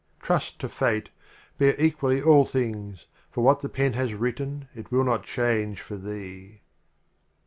[0.19, 1.09] Trust to Fate,
[1.59, 5.95] bear equally all things; For what the Pen has written, it will not change for
[5.95, 6.61] thee.